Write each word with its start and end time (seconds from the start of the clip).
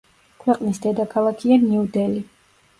ქვეყნის 0.45 0.79
დედაქალაქია 0.87 1.61
ნიუ-დელი. 1.69 2.27